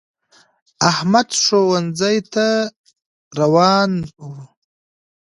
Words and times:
احمد 0.91 1.27
ښونځی 1.43 2.17
تا 2.33 2.49
روان 3.39 3.91
وو 4.21 4.35